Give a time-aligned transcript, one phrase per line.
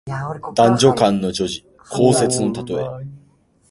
[0.55, 3.05] 男女間の情事、交接のたとえ。